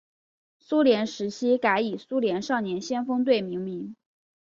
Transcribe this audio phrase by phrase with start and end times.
[0.57, 3.95] 苏联时期改以苏联少年先锋队命名。